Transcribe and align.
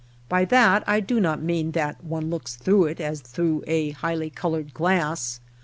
By 0.27 0.45
that 0.45 0.83
I 0.89 0.99
do 0.99 1.19
not 1.19 1.43
mean 1.43 1.73
that 1.73 2.03
one 2.03 2.31
looks 2.31 2.55
through 2.55 2.85
it 2.85 2.99
as 2.99 3.21
through 3.21 3.63
a 3.67 3.91
highly 3.91 4.31
colored 4.31 4.73
glass. 4.73 5.39